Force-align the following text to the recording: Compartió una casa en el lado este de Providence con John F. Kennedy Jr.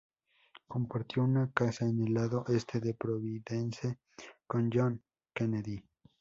Compartió 0.67 1.23
una 1.23 1.51
casa 1.51 1.85
en 1.85 2.01
el 2.01 2.15
lado 2.15 2.43
este 2.47 2.79
de 2.79 2.95
Providence 2.95 3.99
con 4.47 4.67
John 4.73 4.93
F. 4.95 5.03
Kennedy 5.35 5.75
Jr. 5.75 5.83